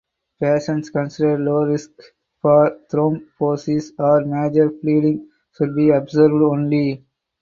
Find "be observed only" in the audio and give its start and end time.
5.75-7.05